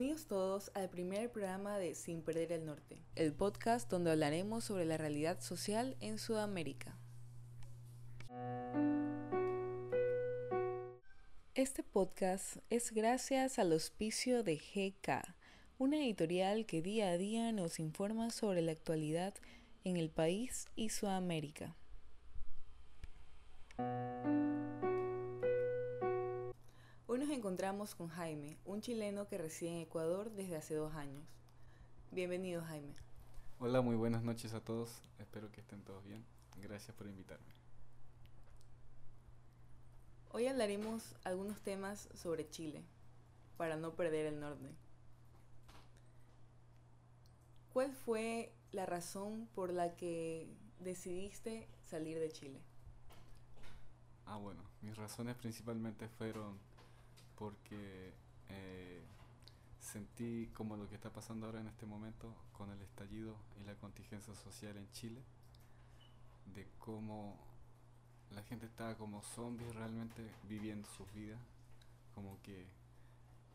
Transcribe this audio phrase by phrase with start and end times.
[0.00, 4.84] Bienvenidos todos al primer programa de Sin Perder el Norte, el podcast donde hablaremos sobre
[4.84, 6.96] la realidad social en Sudamérica.
[11.56, 15.34] Este podcast es gracias al auspicio de GK,
[15.78, 19.34] una editorial que día a día nos informa sobre la actualidad
[19.82, 21.74] en el país y Sudamérica.
[27.58, 31.24] Encontramos con Jaime, un chileno que reside en Ecuador desde hace dos años.
[32.12, 32.94] Bienvenido Jaime.
[33.58, 35.02] Hola, muy buenas noches a todos.
[35.18, 36.24] Espero que estén todos bien.
[36.62, 37.52] Gracias por invitarme.
[40.30, 42.84] Hoy hablaremos algunos temas sobre Chile,
[43.56, 44.70] para no perder el norte.
[47.72, 52.60] ¿Cuál fue la razón por la que decidiste salir de Chile?
[54.26, 56.67] Ah, bueno, mis razones principalmente fueron
[57.38, 58.12] porque
[58.48, 59.00] eh,
[59.78, 63.76] sentí como lo que está pasando ahora en este momento con el estallido y la
[63.76, 65.22] contingencia social en Chile,
[66.54, 67.38] de cómo
[68.32, 71.40] la gente está como zombies realmente viviendo sus vidas,
[72.14, 72.66] como que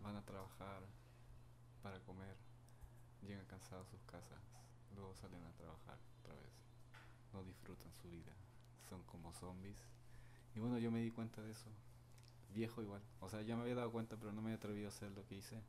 [0.01, 0.81] van a trabajar
[1.81, 2.37] para comer,
[3.21, 4.39] llegan cansados a sus casas,
[4.95, 6.53] luego salen a trabajar otra vez,
[7.33, 8.31] no disfrutan su vida,
[8.87, 9.77] son como zombies.
[10.55, 11.69] Y bueno, yo me di cuenta de eso
[12.53, 13.01] viejo igual.
[13.19, 15.25] O sea, ya me había dado cuenta, pero no me había atrevido a hacer lo
[15.25, 15.61] que hice.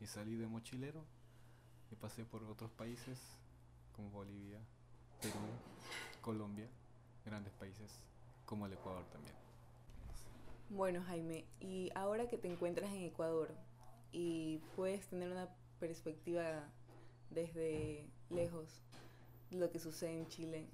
[0.00, 1.04] Y salí de mochilero
[1.90, 3.18] y pasé por otros países
[3.94, 4.58] como Bolivia,
[5.20, 5.38] Perú,
[6.20, 6.68] Colombia,
[7.24, 8.00] grandes países
[8.46, 9.34] como el Ecuador también.
[10.70, 13.54] Bueno, Jaime, y ahora que te encuentras en Ecuador
[14.10, 16.64] y puedes tener una perspectiva
[17.30, 18.82] desde lejos
[19.50, 20.66] de lo que sucede en Chile,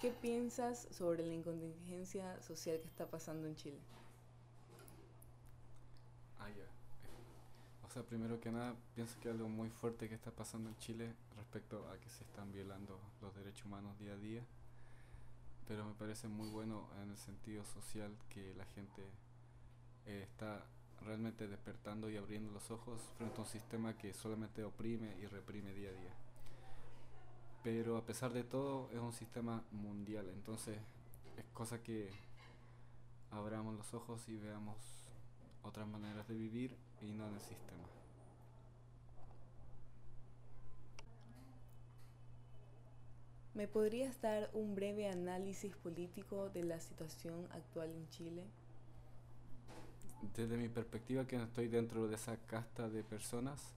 [0.00, 3.78] ¿qué piensas sobre la incontingencia social que está pasando en Chile?
[6.56, 7.86] Ya.
[7.86, 11.14] O sea, primero que nada, pienso que algo muy fuerte que está pasando en Chile
[11.36, 14.42] respecto a que se están violando los derechos humanos día a día.
[15.66, 19.02] Pero me parece muy bueno en el sentido social que la gente
[20.06, 20.64] eh, está
[21.04, 25.72] realmente despertando y abriendo los ojos frente a un sistema que solamente oprime y reprime
[25.72, 26.14] día a día.
[27.62, 30.78] Pero a pesar de todo es un sistema mundial, entonces
[31.36, 32.10] es cosa que
[33.30, 34.76] abramos los ojos y veamos
[35.62, 37.84] otras maneras de vivir y no en el sistema.
[43.54, 48.44] ¿Me podrías dar un breve análisis político de la situación actual en Chile?
[50.36, 53.74] Desde mi perspectiva, que no estoy dentro de esa casta de personas,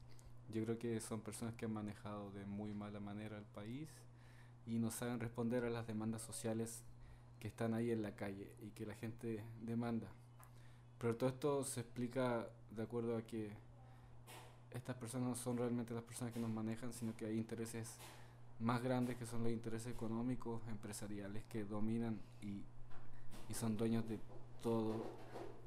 [0.54, 3.90] yo creo que son personas que han manejado de muy mala manera el país
[4.68, 6.84] y no saben responder a las demandas sociales
[7.40, 10.12] que están ahí en la calle y que la gente demanda.
[11.02, 13.50] Pero todo esto se explica de acuerdo a que
[14.70, 17.96] estas personas no son realmente las personas que nos manejan, sino que hay intereses
[18.60, 22.62] más grandes que son los intereses económicos, empresariales, que dominan y,
[23.50, 24.20] y son dueños de
[24.62, 25.04] todo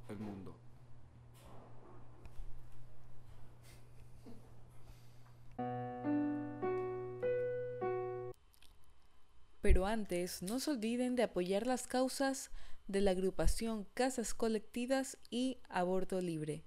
[0.09, 0.55] el mundo.
[9.61, 12.53] Pero antes, no se olviden de apoyar las causas
[12.87, 16.65] de la agrupación Casas Colectivas y Aborto Libre,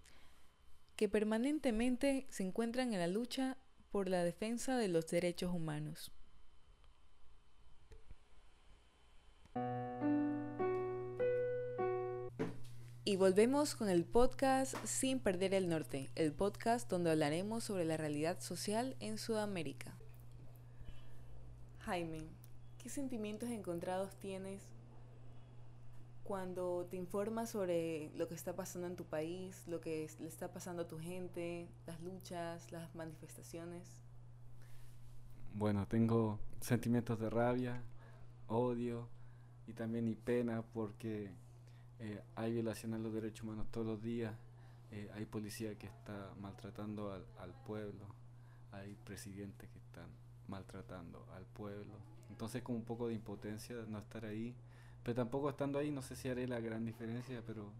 [0.95, 3.57] que permanentemente se encuentran en la lucha
[3.91, 6.11] por la defensa de los derechos humanos.
[13.05, 17.95] Y volvemos con el podcast Sin Perder el Norte, el podcast donde hablaremos sobre la
[17.95, 19.97] realidad social en Sudamérica.
[21.79, 22.27] Jaime,
[22.87, 24.61] ¿Qué sentimientos encontrados tienes
[26.27, 30.51] cuando te informas sobre lo que está pasando en tu país, lo que le está
[30.51, 34.03] pasando a tu gente, las luchas, las manifestaciones?
[35.53, 37.81] Bueno, tengo sentimientos de rabia,
[38.47, 39.07] odio
[39.67, 41.31] y también y pena porque
[41.99, 44.35] eh, hay violaciones a los derechos humanos todos los días,
[44.91, 48.05] eh, hay policía que está maltratando al, al pueblo,
[48.73, 50.09] hay presidentes que están
[50.49, 51.93] maltratando al pueblo.
[52.29, 54.53] Entonces como un poco de impotencia no estar ahí.
[55.07, 57.71] Pero tampoco estando ahí no sé si haré la gran diferencia, pero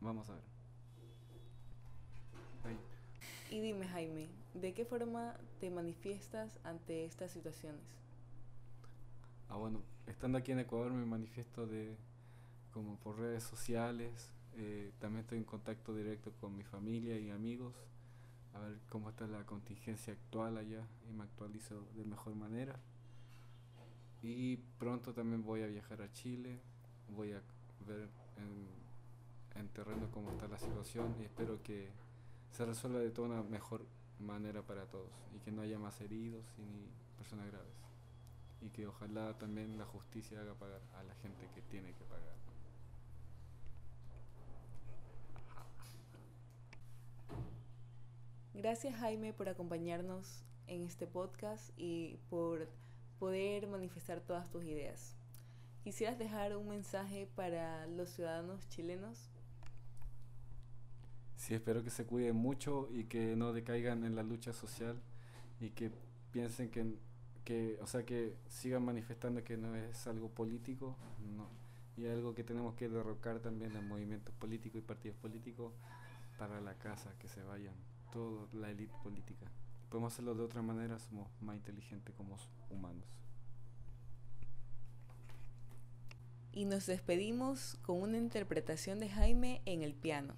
[0.00, 0.42] vamos a ver.
[3.50, 7.82] Y dime Jaime, ¿de qué forma te manifiestas ante estas situaciones?
[9.50, 11.94] Ah, bueno, estando aquí en Ecuador me manifiesto de
[12.72, 17.74] como por redes sociales, eh, también estoy en contacto directo con mi familia y amigos,
[18.54, 22.80] a ver cómo está la contingencia actual allá y me actualizo de mejor manera.
[24.28, 26.58] Y pronto también voy a viajar a Chile,
[27.14, 27.40] voy a
[27.86, 28.08] ver
[28.38, 31.90] en, terreno cómo está la situación y espero que
[32.50, 33.86] se resuelva de toda una mejor
[34.18, 37.76] manera para todos y que no haya más heridos ni personas graves.
[38.62, 42.34] Y que ojalá también la justicia haga pagar a la gente que tiene que pagar.
[48.54, 52.68] Gracias Jaime por acompañarnos en este podcast y por
[53.18, 55.16] poder manifestar todas tus ideas.
[55.82, 59.30] ¿Quisieras dejar un mensaje para los ciudadanos chilenos?
[61.36, 65.00] Sí, espero que se cuiden mucho y que no decaigan en la lucha social
[65.60, 65.92] y que
[66.32, 66.98] piensen que,
[67.44, 70.96] que, o sea, que sigan manifestando que no es algo político,
[71.36, 71.48] no.
[71.96, 75.72] Y algo que tenemos que derrocar también en movimientos políticos y partidos políticos
[76.36, 77.74] para la casa, que se vayan,
[78.12, 79.46] toda la élite política.
[79.90, 82.36] Podemos hacerlo de otra manera, somos más inteligentes como
[82.70, 83.06] humanos.
[86.52, 90.34] Y nos despedimos con una interpretación de Jaime en el piano.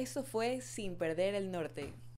[0.00, 1.92] Eso fue Sin Perder el Norte.